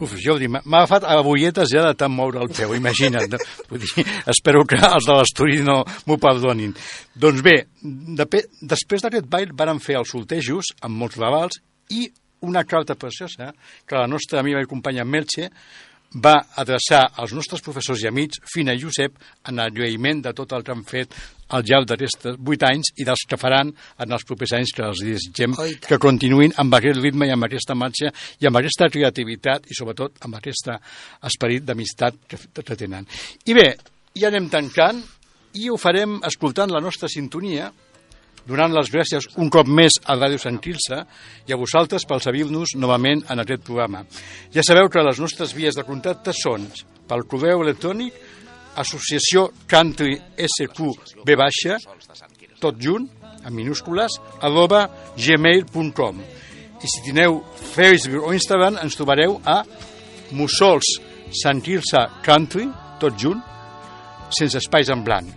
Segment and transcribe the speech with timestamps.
[0.00, 3.36] Doncs jo m'ha agafat a bolletes ja de tant moure el peu, imagina't.
[3.68, 6.72] Vull dir, espero que els de l'estudi no m'ho perdonin.
[7.14, 8.26] Doncs bé, de,
[8.62, 11.60] després d'aquest ball varen fer els soltejos amb molts lavals
[11.92, 12.08] i
[12.48, 13.52] una carta preciosa
[13.86, 15.50] que la nostra amiga i companya Melche
[16.24, 20.56] va adreçar als nostres professors i amics, Fina i Josep, en el lluïment de tot
[20.56, 21.14] el que han fet
[21.56, 25.02] al llarg d'aquests vuit anys i dels que faran en els propers anys que els
[25.04, 29.66] desitgem Oh, que continuïn amb aquest ritme i amb aquesta marxa i amb aquesta creativitat
[29.70, 30.70] i sobretot amb aquest
[31.26, 33.06] esperit d'amistat que, que tenen.
[33.50, 33.68] I bé,
[34.16, 35.02] ja anem tancant
[35.58, 37.70] i ho farem escoltant la nostra sintonia
[38.46, 41.02] donant les gràcies un cop més a Ràdio Sant Quirze
[41.46, 44.04] i a vosaltres per seguir-nos novament en aquest programa.
[44.54, 46.66] Ja sabeu que les nostres vies de contacte són
[47.10, 48.14] pel correu electrònic
[48.76, 51.78] associació country sq b baixa
[52.60, 53.08] tot junt,
[53.40, 54.84] en minúscules, arroba
[55.16, 56.20] gmail.com
[56.80, 57.42] i si tineu
[57.74, 59.60] Facebook o Instagram ens trobareu a
[60.32, 60.96] Mussols
[61.42, 62.66] Sant Quirze Country,
[62.98, 63.40] tot junt,
[64.34, 65.28] sense espais en blanc.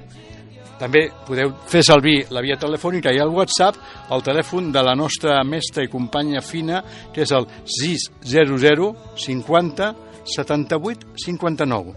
[0.80, 5.38] També podeu fer servir la via telefònica i el WhatsApp al telèfon de la nostra
[5.46, 6.82] mestra i companya fina,
[7.14, 7.46] que és el
[7.78, 8.96] 600
[9.26, 11.94] 50 78 59.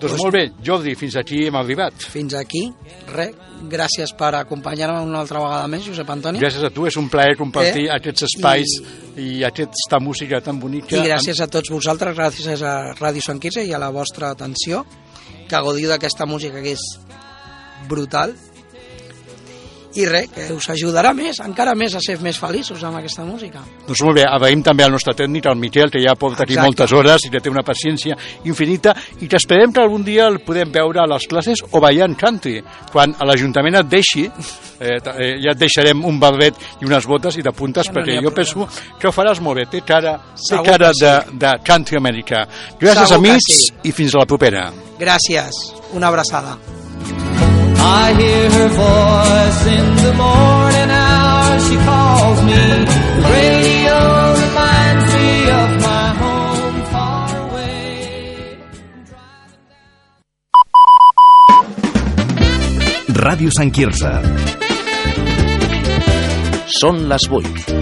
[0.00, 1.92] Doncs molt bé, Jordi, fins aquí hem arribat.
[2.12, 2.62] Fins aquí,
[3.12, 3.34] res,
[3.68, 6.40] gràcies per acompanyar-me una altra vegada més, Josep Antoni.
[6.40, 7.92] Gràcies a tu, és un plaer compartir Eh?
[7.98, 8.72] aquests espais
[9.16, 9.26] i...
[9.40, 10.96] i aquesta música tan bonica.
[10.96, 14.86] I gràcies a tots vosaltres, gràcies a Ràdio Sant Quirze i a la vostra atenció,
[15.48, 16.86] que gaudiu d'aquesta música que és
[17.88, 18.32] brutal.
[19.98, 23.58] I res, que us ajudarà més, encara més a ser més feliços amb aquesta música.
[23.88, 26.66] Doncs molt bé, agraïm també al nostre tècnic, al Miquel, que ja porta aquí Exacte.
[26.68, 28.14] moltes hores i que té una paciència
[28.44, 32.14] infinita i que esperem que algun dia el podem veure a les classes o ballant
[32.14, 32.60] country.
[32.92, 34.26] Quan a l'Ajuntament et deixi,
[34.80, 38.20] eh, eh, ja et deixarem un barbet i unes botes i t'apuntes Ja no perquè
[38.20, 38.68] jo problema.
[38.70, 39.66] penso que ho faràs molt bé.
[39.74, 41.14] Té cara, té cara que de,
[41.46, 42.46] de country americà.
[42.78, 43.72] Gràcies, Segur amics, sí.
[43.90, 44.68] i fins a la propera.
[45.00, 45.64] Gràcies,
[45.98, 46.79] una abraçada.
[47.82, 51.58] I hear her voice in the morning hour.
[51.66, 52.60] She calls me.
[53.16, 53.96] The radio
[54.44, 55.30] reminds me
[55.60, 58.60] of my home far away.
[63.24, 64.12] Ràdio Sant Quirze.
[66.80, 67.74] Són les 8.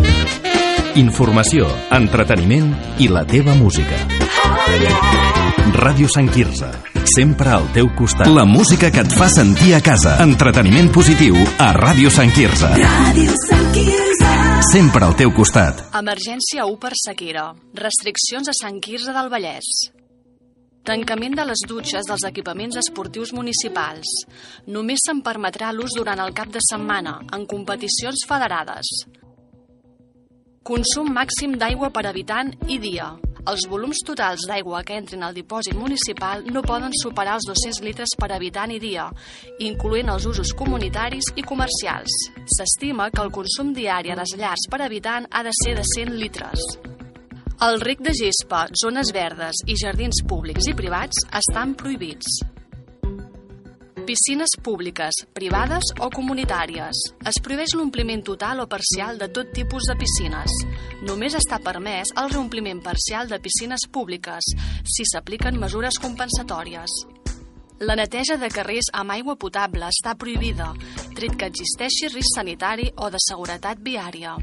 [0.99, 3.99] Informació, entreteniment i la teva música.
[5.79, 6.98] Ràdio Sant Quirze.
[7.09, 8.29] Sempre al teu costat.
[8.29, 10.19] La música que et fa sentir a casa.
[10.21, 12.69] Entreteniment positiu a Ràdio Sant Quirze.
[12.83, 14.33] Ràdio Sant Quirze.
[14.69, 15.87] Sempre al teu costat.
[15.97, 17.47] Emergència 1 per sequera.
[17.81, 19.71] Restriccions a Sant Quirze del Vallès.
[20.85, 24.13] Tancament de les dutxes dels equipaments esportius municipals.
[24.69, 28.93] Només se'n permetrà l'ús durant el cap de setmana, en competicions federades.
[30.61, 33.15] Consum màxim d'aigua per habitant i dia.
[33.49, 38.13] Els volums totals d'aigua que entrin al dipòsit municipal no poden superar els 200 litres
[38.21, 39.07] per habitant i dia,
[39.65, 42.13] incloent els usos comunitaris i comercials.
[42.59, 46.15] S'estima que el consum diari a les llars per habitant ha de ser de 100
[46.21, 46.69] litres.
[47.65, 52.43] El rec de gespa, zones verdes i jardins públics i privats estan prohibits.
[54.09, 56.97] Piscines públiques, privades o comunitàries.
[57.29, 60.55] Es prohibeix l'ompliment total o parcial de tot tipus de piscines.
[61.05, 64.49] Només està permès el reompliment parcial de piscines públiques,
[64.89, 66.97] si s'apliquen mesures compensatòries.
[67.85, 70.73] La neteja de carrers amb aigua potable està prohibida,
[71.13, 74.39] tret que existeixi risc sanitari o de seguretat viària.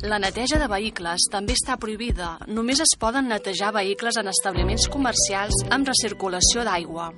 [0.00, 2.38] La neteja de vehicles també està prohibida.
[2.48, 7.12] Només es poden netejar vehicles en establiments comercials amb recirculació d'aigua.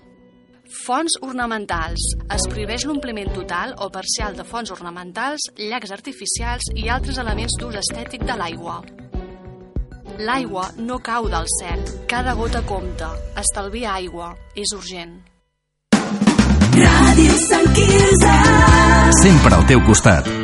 [0.71, 2.03] Fonts ornamentals.
[2.33, 7.79] Es prohibeix l'ompliment total o parcial de fonts ornamentals, llacs artificials i altres elements d'ús
[7.83, 8.81] estètic de l'aigua.
[10.23, 11.83] L'aigua no cau del cel.
[12.09, 13.11] Cada gota compta.
[13.43, 14.33] Estalvia aigua.
[14.55, 15.19] És urgent.
[16.73, 18.39] Ràdio Sant Quirze.
[19.23, 20.42] Sempre al teu costat.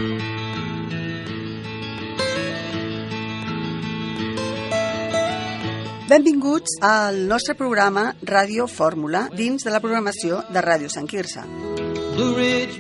[6.08, 11.43] Benvinguts al nostre programa Ràdio Fórmula dins de la programació de Ràdio Sant Quirze.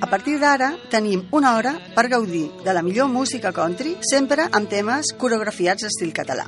[0.00, 4.70] A partir d'ara tenim una hora per gaudir de la millor música country, sempre amb
[4.72, 6.46] temes coreografiats d'estil català.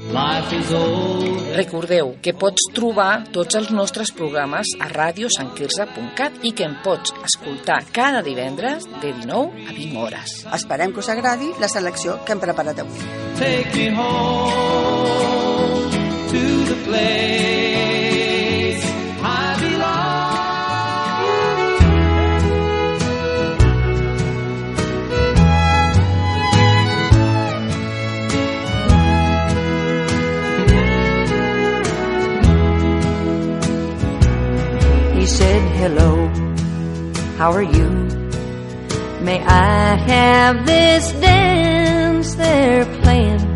[1.59, 7.83] Recordeu que pots trobar tots els nostres programes a radiosantquirze.cat i que em pots escoltar
[7.93, 10.41] cada divendres de 19 a 20 hores.
[10.62, 13.05] Esperem que us agradi la selecció que hem preparat avui.
[13.37, 15.50] Take me home
[35.81, 36.29] hello,
[37.39, 37.89] how are you?
[39.23, 43.50] May I have this dance they're playing?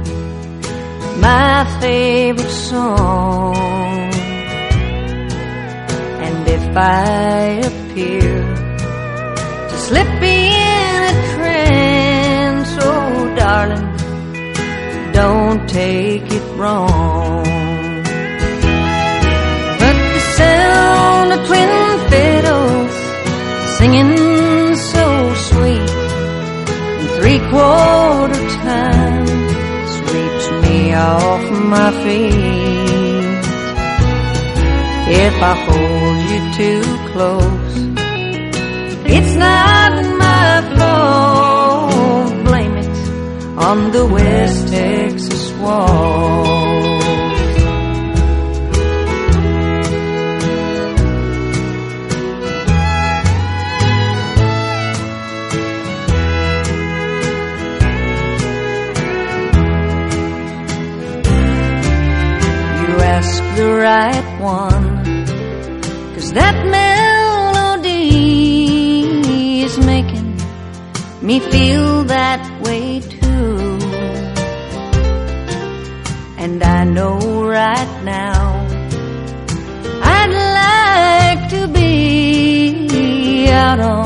[1.25, 3.57] My favorite song.
[6.27, 8.35] And if I appear
[9.71, 13.89] to slip in a trance, oh darling,
[15.15, 17.44] don't take it wrong.
[32.05, 32.35] Feet.
[35.27, 37.77] If I hold you too close,
[39.07, 42.45] it's not my fault.
[42.45, 42.97] Blame it
[43.57, 46.54] on the West Texas waltz.
[63.65, 64.85] The right one,
[66.15, 68.03] cause that melody
[69.63, 70.31] is making
[71.23, 73.79] me feel that way too.
[76.43, 77.19] And I know
[77.61, 78.67] right now
[80.17, 84.04] I'd like to be out on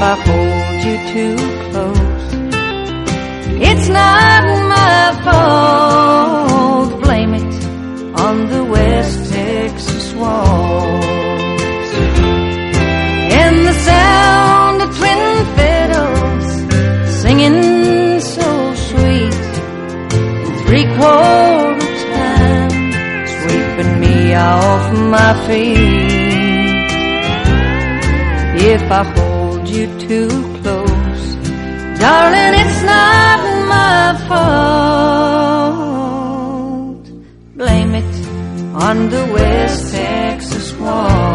[0.00, 1.36] I hold you too
[1.70, 2.26] close,
[3.60, 6.90] it's not my fault.
[7.02, 7.52] Blame it
[8.14, 11.92] on the West Texas waltz.
[13.40, 16.48] And the sound of twin fiddles
[17.20, 19.34] singing so sweet
[20.46, 22.70] in three quarter time,
[23.26, 26.18] sweeping me off my feet.
[28.60, 29.27] If I
[29.70, 30.28] you too
[30.62, 31.24] close,
[32.00, 33.40] darling, it's not
[33.74, 35.48] my fault.
[37.56, 38.14] Blame it
[38.74, 41.27] on the West Texas waltz.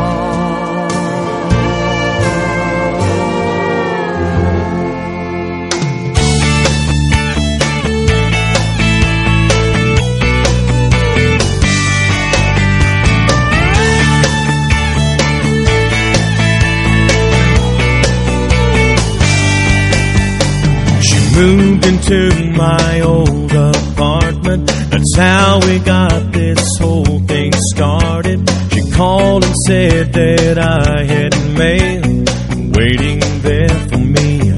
[21.36, 24.68] Moved into my old apartment.
[24.92, 28.50] That's how we got this whole thing started.
[28.72, 32.24] She called and said that I had mail
[32.78, 34.52] waiting there for me.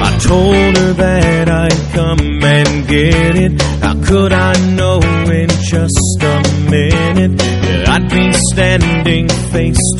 [0.00, 3.62] I told her that I'd come and get it.
[3.82, 5.00] How could I know
[5.30, 9.97] in just a minute that I'd be standing face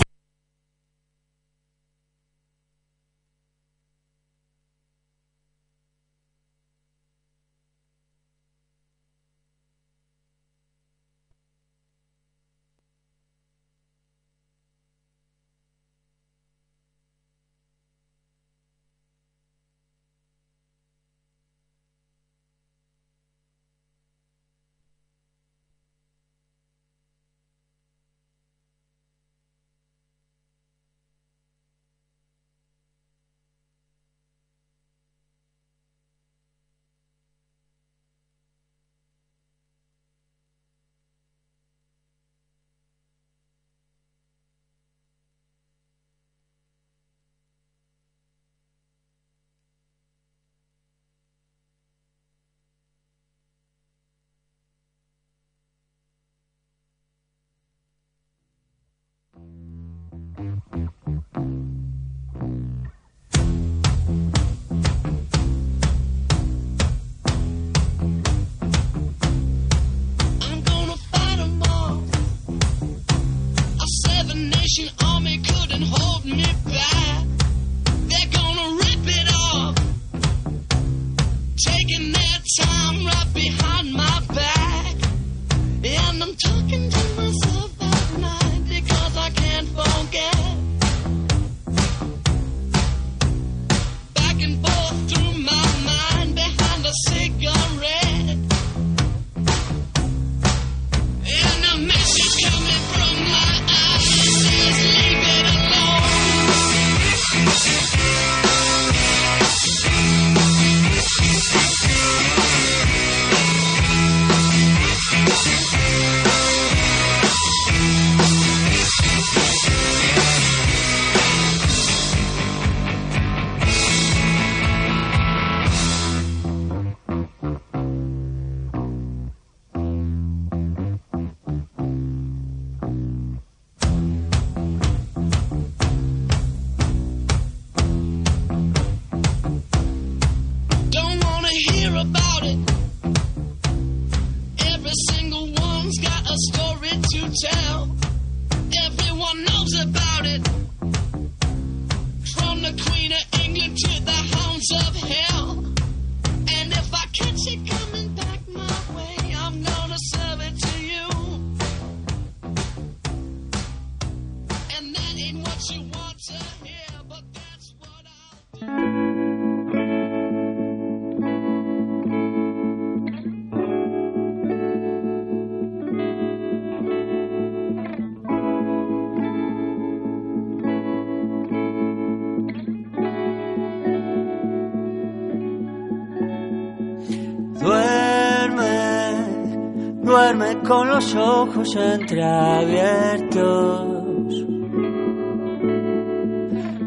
[191.14, 194.44] ojos entreabiertos.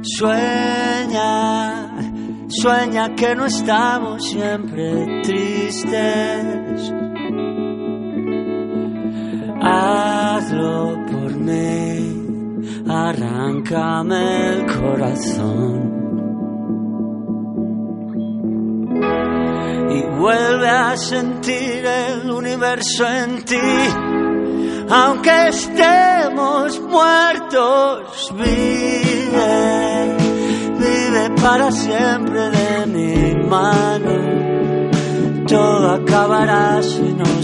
[0.04, 1.96] Sueña,
[2.48, 6.94] sueña que no estamos siempre tristes.
[9.62, 12.16] Hazlo por mí,
[12.88, 16.02] arráncame el corazón.
[19.94, 23.58] y vuelve a sentir el universo en ti.
[24.94, 30.18] Aunque estemos muertos, vive,
[30.78, 35.46] vive para siempre de mi mano.
[35.48, 37.41] Todo acabará si nos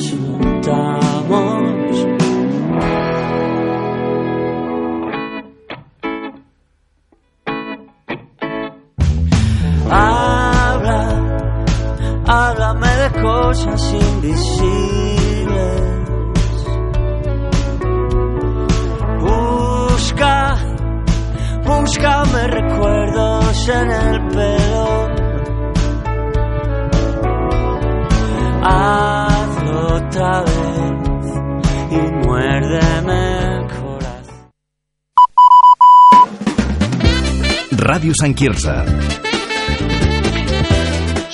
[38.18, 38.74] Sant Quirze.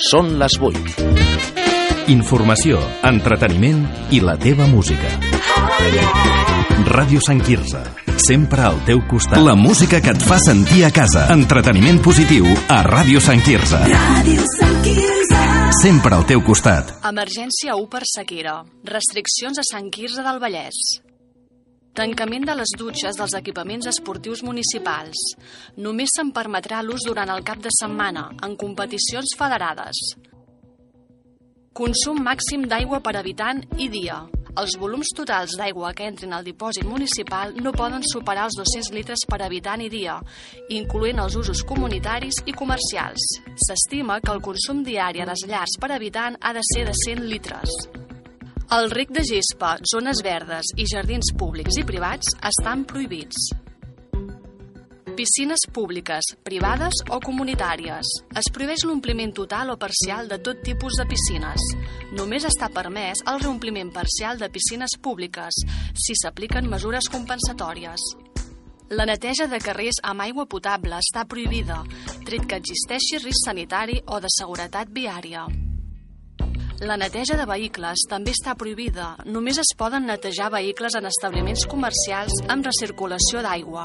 [0.04, 1.04] Són les 8.
[2.12, 3.80] Informació, entreteniment
[4.12, 5.08] i la teva música.
[6.90, 7.80] Ràdio Sant Quirze.
[8.20, 9.40] Sempre al teu costat.
[9.46, 11.24] La música que et fa sentir a casa.
[11.32, 13.80] Entreteniment positiu a Ràdio Sant Quirze.
[13.88, 15.40] Ràdio Sant Quirze.
[15.80, 16.98] Sempre al teu costat.
[17.08, 18.60] Emergència 1 per sequera.
[18.92, 20.84] Restriccions a Sant Quirze del Vallès.
[21.94, 25.20] Tancament de les dutxes dels equipaments esportius municipals.
[25.78, 30.00] Només se'n permetrà l'ús durant el cap de setmana, en competicions federades.
[31.70, 34.18] Consum màxim d'aigua per habitant i dia.
[34.58, 39.22] Els volums totals d'aigua que entrin al dipòsit municipal no poden superar els 200 litres
[39.30, 40.18] per habitant i dia,
[40.74, 43.22] incloent els usos comunitaris i comercials.
[43.54, 47.30] S'estima que el consum diari a les llars per habitant ha de ser de 100
[47.30, 48.03] litres.
[48.74, 53.52] El rec de gespa, zones verdes i jardins públics i privats estan prohibits.
[55.14, 58.08] Piscines públiques, privades o comunitàries.
[58.34, 61.68] Es prohibeix l'ompliment total o parcial de tot tipus de piscines.
[62.18, 65.60] Només està permès el reompliment parcial de piscines públiques,
[65.94, 68.08] si s'apliquen mesures compensatòries.
[68.90, 71.78] La neteja de carrers amb aigua potable està prohibida,
[72.26, 75.46] tret que existeixi risc sanitari o de seguretat viària.
[76.82, 79.12] La neteja de vehicles també està prohibida.
[79.30, 83.84] Només es poden netejar vehicles en establiments comercials amb recirculació d'aigua.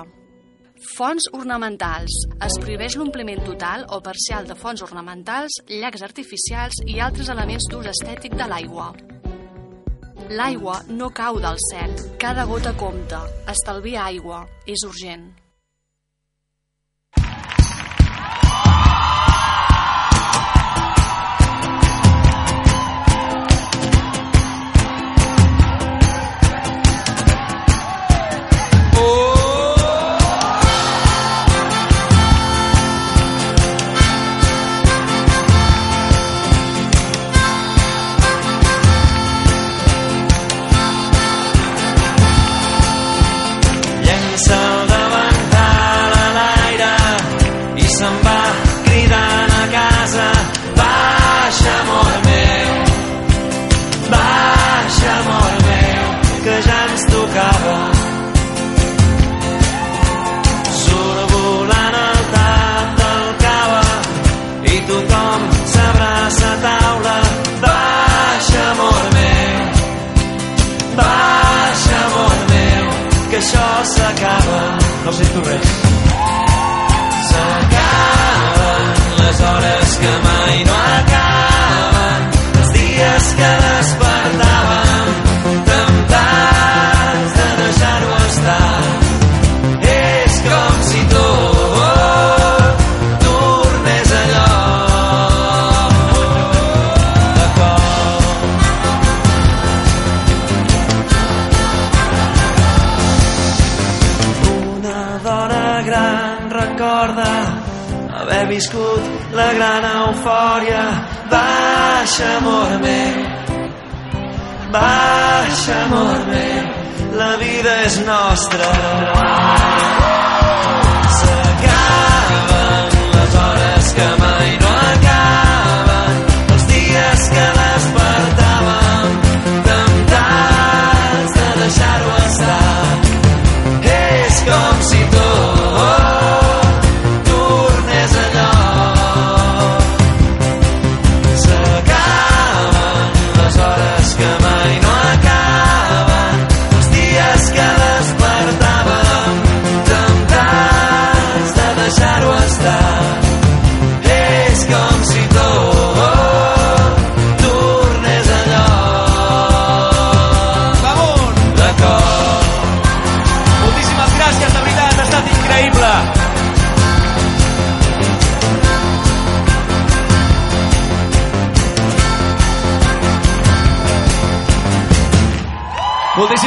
[0.96, 2.16] Fonts ornamentals.
[2.42, 7.92] Es prohibeix l'ompliment total o parcial de fonts ornamentals, llacs artificials i altres elements d'ús
[7.92, 8.90] estètic de l'aigua.
[10.30, 11.94] L'aigua no cau del cel.
[12.18, 13.22] Cada gota compta.
[13.54, 14.48] Estalvia aigua.
[14.66, 15.30] És urgent.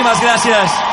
[0.02, 0.91] Muchísimas gracias.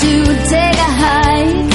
[0.00, 0.12] to
[0.48, 1.72] take a hike.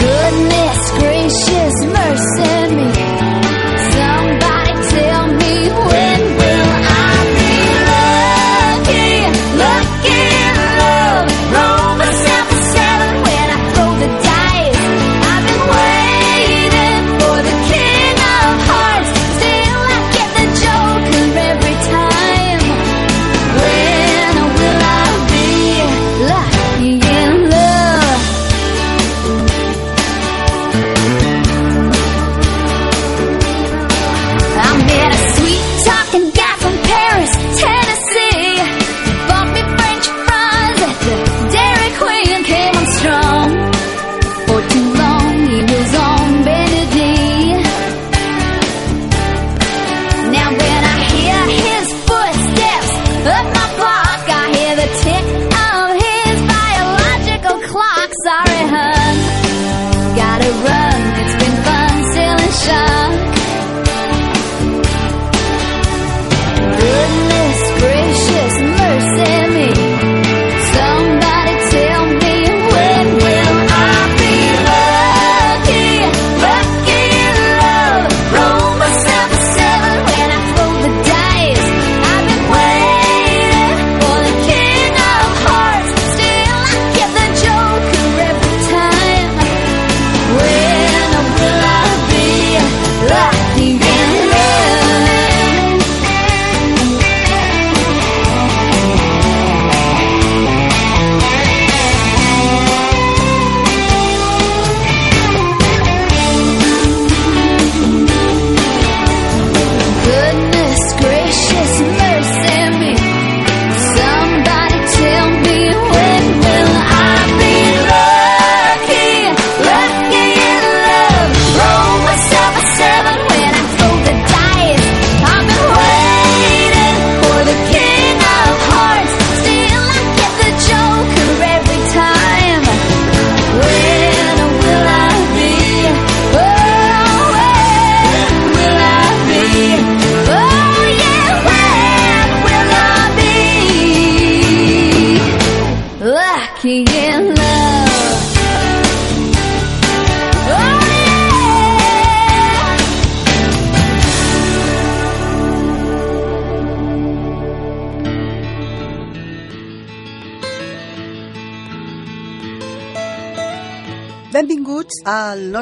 [0.00, 3.15] Goodness gracious, mercy me.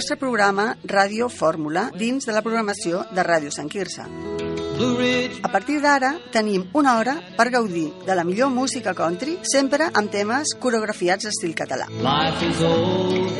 [0.05, 4.05] Nostre programa Ràdio Fórmula dins de la programació de Ràdio Sant Quirze.
[4.05, 10.12] A partir d'ara tenim una hora per gaudir de la millor música country, sempre amb
[10.12, 11.88] temes coreografiats d'estil català.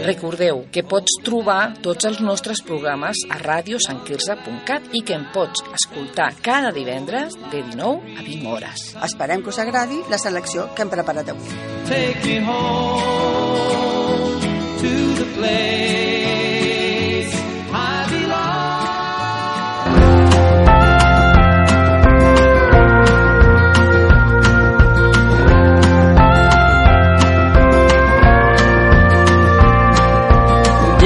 [0.07, 6.33] Recordeu que pots trobar tots els nostres programes a radiosanquirze.cat i que em pots escoltar
[6.41, 8.97] cada divendres de 19 a 20 hores.
[9.05, 11.53] Esperem que us agradi la selecció que hem preparat avui.
[11.93, 14.41] Take me home
[14.81, 16.24] to the place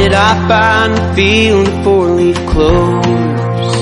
[0.08, 3.74] Did I find the field of four-leaf clovers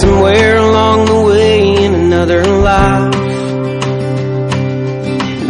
[0.00, 3.14] somewhere along the way in another life?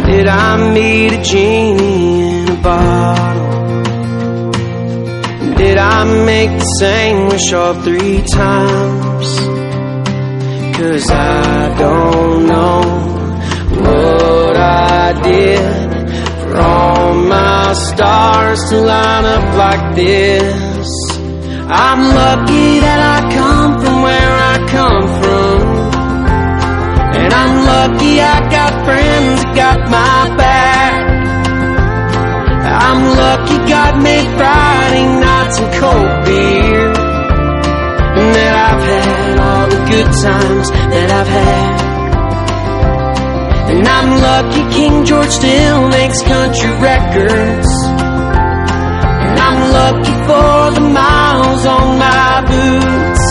[0.05, 4.51] Did I meet a genie in a bottle?
[5.55, 9.39] Did I make the same wish all three times?
[10.77, 12.81] Cause I don't know
[13.81, 15.86] what I did
[16.57, 20.89] for all my stars to line up like this.
[21.69, 25.61] I'm lucky that I come from where I come from.
[27.21, 30.93] And I'm lucky I got friends that got my back.
[32.85, 36.87] I'm lucky God made Friday nights and cold beer.
[38.17, 41.86] And that I've had all the good times that I've had.
[43.77, 47.69] And I'm lucky King George still makes country records.
[49.23, 53.25] And I'm lucky for the miles on my boots.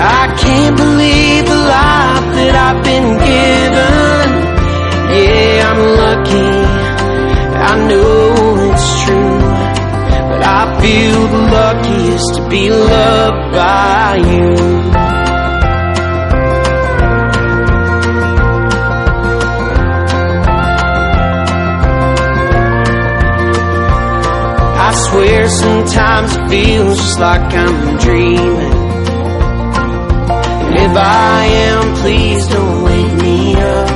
[0.00, 4.26] I can't believe the life that I've been given.
[5.14, 6.50] Yeah, I'm lucky.
[7.70, 9.38] I know it's true.
[10.28, 15.07] But I feel the luckiest to be loved by you.
[24.88, 28.72] I swear sometimes it feels just like I'm dreaming.
[30.64, 33.88] And if I am, please don't wake me up.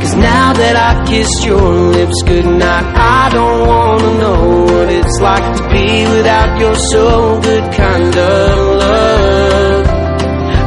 [0.00, 5.56] Cause now that I've kissed your lips goodnight, I don't wanna know what it's like
[5.56, 9.86] to be without your so good kind of love.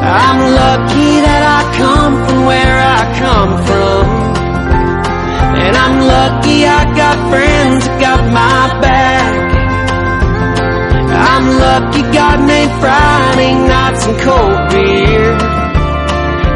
[0.04, 4.21] I'm lucky that I come from where I come from.
[5.64, 9.52] And I'm lucky I got friends that got my back.
[11.12, 15.32] I'm lucky God made Friday nights and cold beer.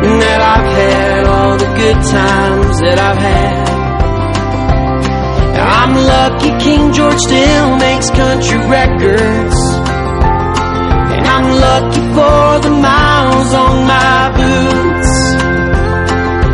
[0.06, 3.66] And that I've had all the good times that I've had.
[5.86, 9.58] I'm lucky King George still makes country records.
[11.16, 15.14] And I'm lucky for the miles on my boots.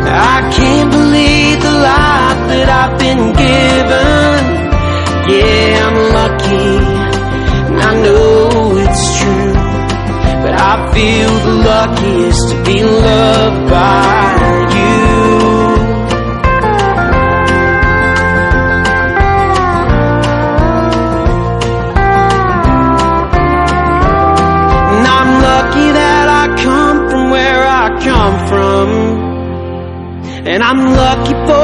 [0.04, 2.31] I can't believe the life
[2.62, 4.40] that I've been given.
[5.34, 6.70] Yeah, I'm lucky,
[7.68, 9.54] and I know it's true.
[10.42, 14.22] But I feel the luckiest to be loved by
[14.76, 14.92] you.
[24.92, 28.88] And I'm lucky that I come from where I come from.
[30.44, 31.61] And I'm lucky for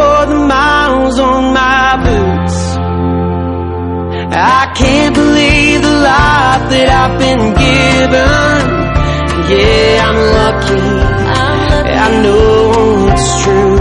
[4.41, 8.63] I can't believe the life that I've been given.
[9.51, 11.19] Yeah, I'm lucky.
[11.91, 13.79] I know it's true.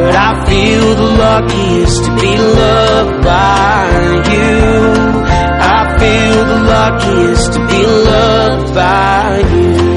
[0.00, 3.86] But I feel the luckiest to be loved by
[4.34, 4.58] you.
[5.62, 9.89] I feel the luckiest to be loved by you.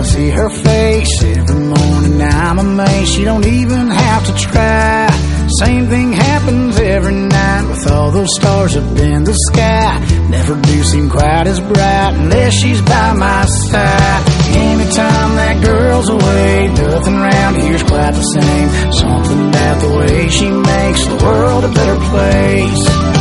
[0.00, 2.22] I see her face every morning.
[2.22, 5.10] I'm amazed she don't even have to try.
[5.62, 9.98] Same thing happens every night with all those stars up in the sky.
[10.30, 14.22] Never do seem quite as bright unless she's by my side.
[14.56, 18.92] Anytime that girl's away, nothing around here's quite the same.
[18.92, 23.19] Something about the way she makes the world a better place.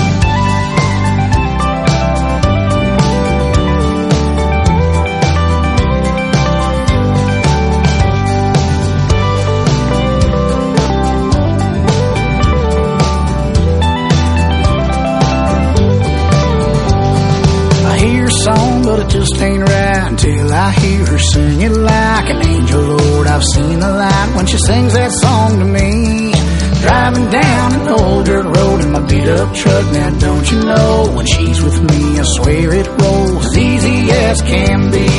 [19.20, 22.82] just ain't right until I hear her sing it like an angel.
[22.82, 26.32] Lord, I've seen the light when she sings that song to me.
[26.80, 29.86] Driving down an old dirt road in my beat up truck.
[29.92, 34.42] Now don't you know when she's with me, I swear it rolls as easy as
[34.42, 35.10] can be.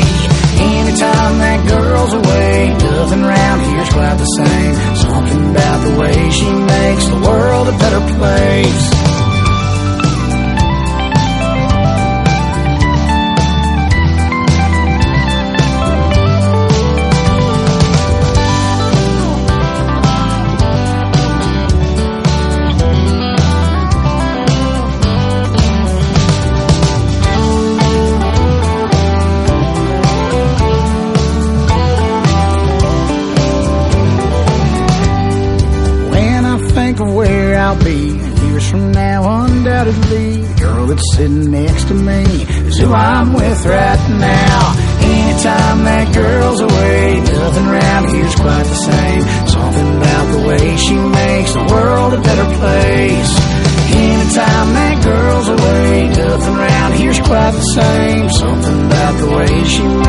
[0.60, 4.74] Anytime that girl's away, nothing round here's quite the same.
[4.96, 8.99] Something about the way she makes the world a better place.
[59.70, 59.99] she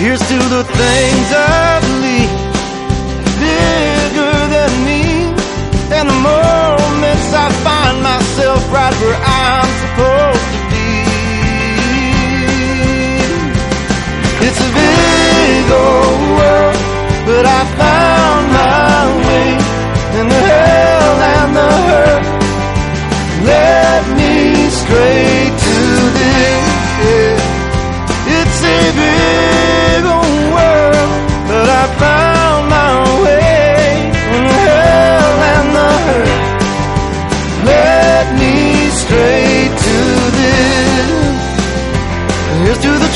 [0.00, 1.47] Here's to the things I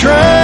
[0.03, 0.42] train.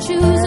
[0.00, 0.37] choose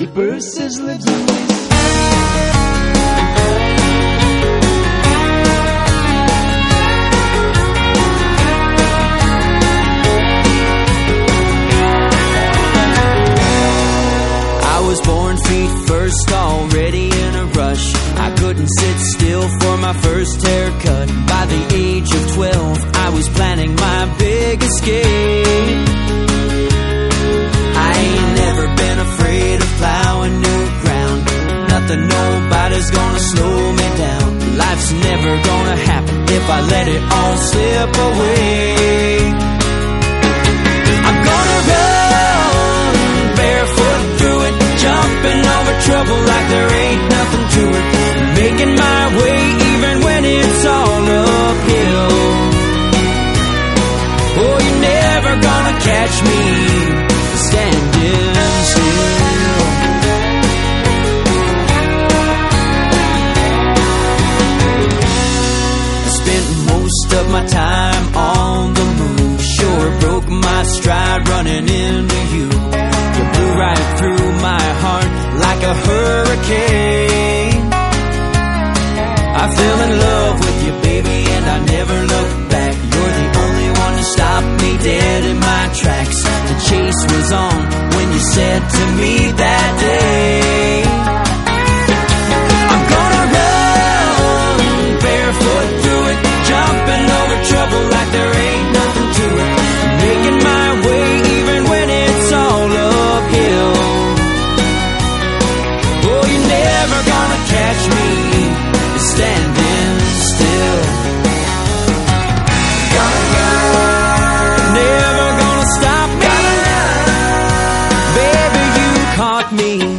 [0.00, 1.53] He bursts his lips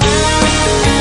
[0.08, 0.95] Thank you.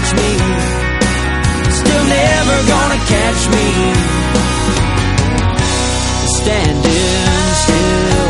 [0.00, 0.30] catch me.
[1.72, 3.66] Still never gonna catch me.
[6.38, 7.16] Standing
[7.62, 8.28] still.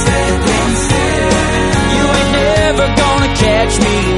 [0.00, 1.32] Standing still.
[1.96, 4.15] You ain't never gonna catch me.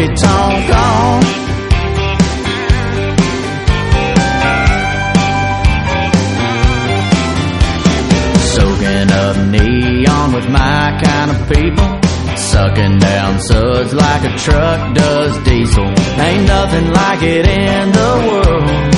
[0.00, 1.22] honky tonk on.
[8.54, 12.00] Soaking up neon with my kind of people.
[12.36, 15.86] Sucking down suds like a truck does diesel.
[15.86, 18.94] Ain't nothing like it in the world.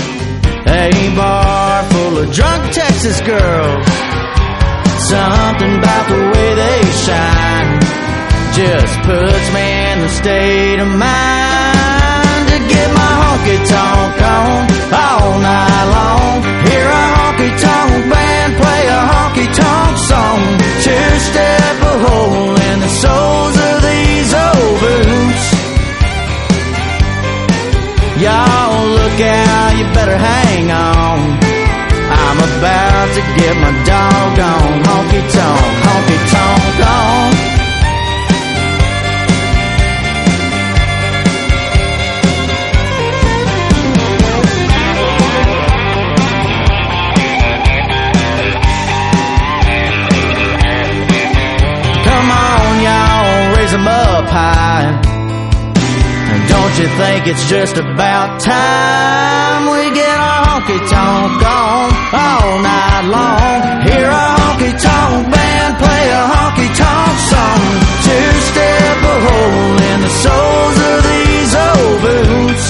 [0.66, 3.86] A bar full of drunk Texas girls.
[5.10, 7.82] Something about the way they shine
[8.54, 9.61] just puts me
[10.82, 14.58] of mind to get my honky tonk on
[14.90, 16.34] all night long.
[16.66, 20.40] Hear a honky tonk band play a honky tonk song.
[20.84, 25.46] Two step a hole in the soles of these old boots.
[28.24, 31.18] Y'all look out, you better hang on.
[32.26, 33.72] I'm about to get my
[57.24, 63.60] think it's just about time we get a honky tonk on all night long?
[63.86, 67.62] Hear a honky tonk band play a honky tonk song.
[68.06, 72.66] Two step a hole in the soles of these old boots.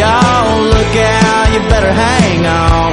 [0.00, 2.92] Y'all look out, you better hang on.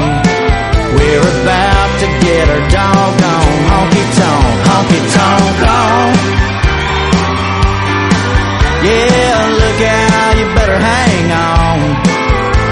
[0.97, 5.62] We're about to get our doggone honky tonk, honky tonk
[10.73, 11.79] better hang on.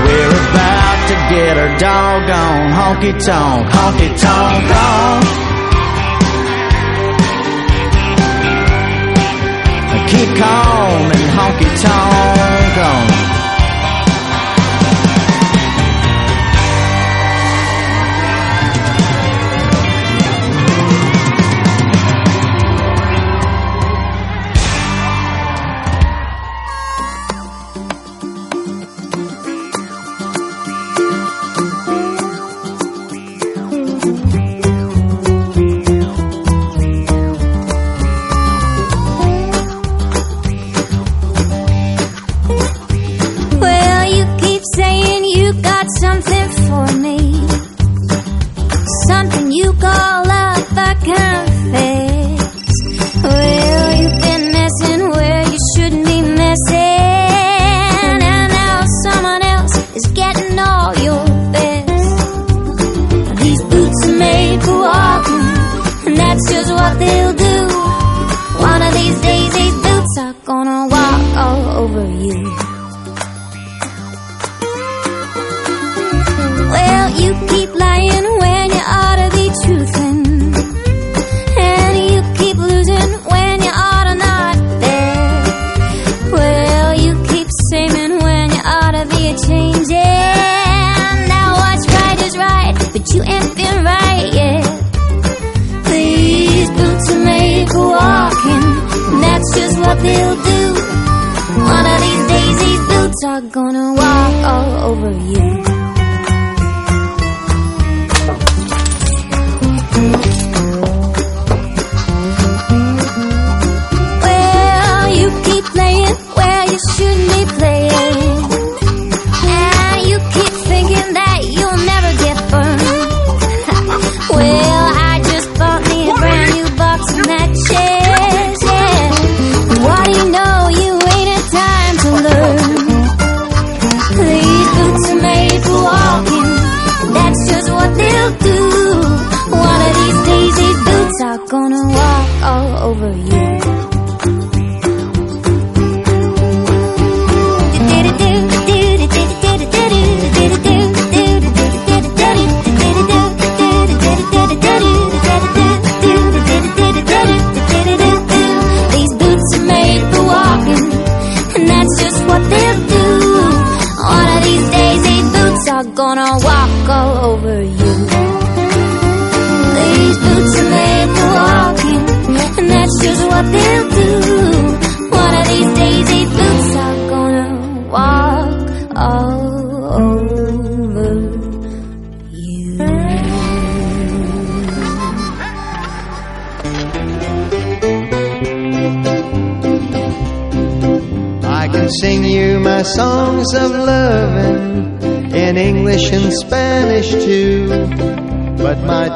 [0.06, 5.22] We're about to get our doggone honky tonk, honky tonk on.
[10.08, 13.11] Keep calm and honky tonk on.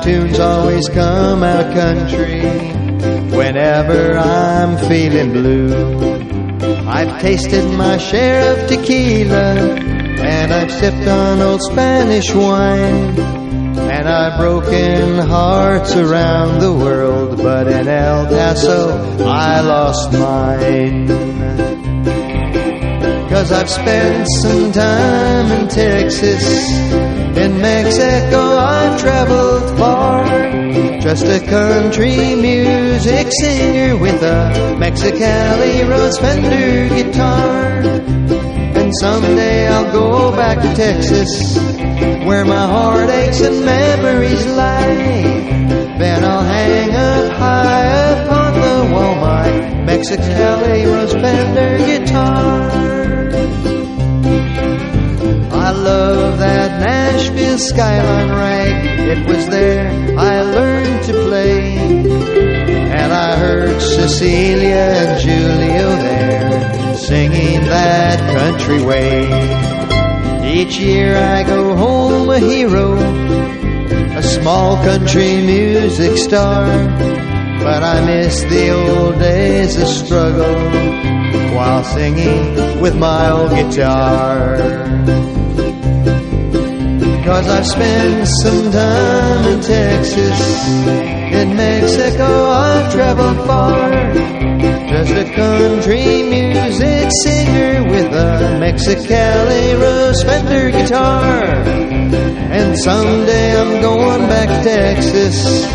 [0.03, 2.41] Tunes always come out country
[3.35, 6.25] whenever I'm feeling blue.
[6.87, 9.55] I've tasted my share of tequila
[10.25, 13.19] and I've sipped on old Spanish wine.
[13.95, 21.07] And I've broken hearts around the world, but in El Paso I lost mine.
[23.29, 27.04] Cause I've spent some time in Texas.
[27.65, 30.23] Mexico I've traveled far.
[30.99, 37.79] Just a country music singer with a Mexicali Rose Fender guitar.
[38.79, 41.57] And someday I'll go back to Texas,
[42.27, 45.97] where my heartaches and memories lie.
[45.97, 47.85] Then I'll hang up high
[48.21, 49.47] upon the wall my
[49.89, 53.14] Mexicali Rose Fender guitar.
[55.85, 59.07] Love that Nashville skyline rag.
[59.07, 61.77] It was there I learned to play.
[61.77, 69.25] And I heard Cecilia and Julio there singing that country way.
[70.51, 72.93] Each year I go home a hero,
[74.17, 76.65] a small country music star.
[77.59, 80.55] But I miss the old days of struggle
[81.55, 85.44] while singing with my old guitar.
[87.25, 90.67] Cause I've spent some time in Texas.
[91.33, 94.13] In Mexico I've traveled far.
[94.89, 101.43] Just a country music singer with a Mexicali Rose Fender guitar.
[102.53, 105.65] And someday I'm going back to Texas,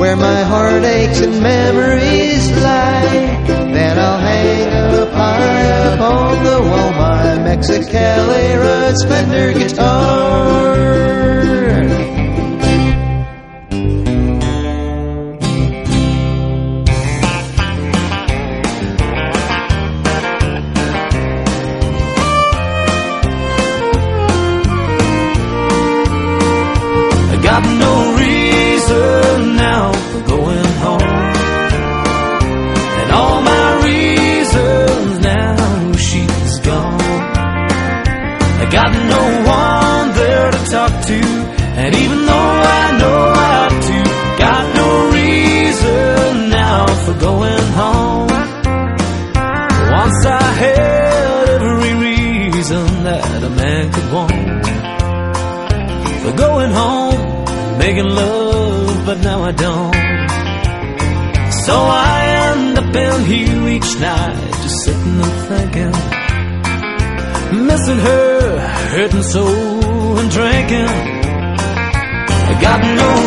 [0.00, 3.44] where my heartaches and memories lie.
[3.46, 6.60] Then I'll hang up high up on the
[6.98, 7.15] my
[7.46, 11.35] Mexicali Rose Fender guitar.
[57.96, 59.94] Making love, but now I don't.
[61.64, 65.92] So I end up in here each night, just sitting and thinking,
[67.66, 68.58] missing her,
[68.92, 69.46] hurting so
[70.20, 70.88] and drinking.
[72.48, 73.25] I got no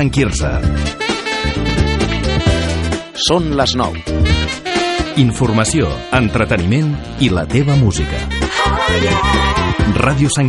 [0.00, 0.48] Sant Quirze.
[3.20, 4.00] Són les 9.
[5.20, 8.22] Informació, entreteniment i la teva música.
[10.00, 10.48] Ràdio Sant